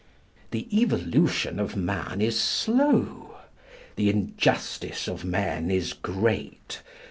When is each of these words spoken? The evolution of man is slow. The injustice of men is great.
The 0.49 0.67
evolution 0.75 1.59
of 1.59 1.75
man 1.75 2.21
is 2.23 2.39
slow. 2.39 3.37
The 3.97 4.09
injustice 4.09 5.07
of 5.07 5.23
men 5.23 5.69
is 5.69 5.93
great. 5.93 6.81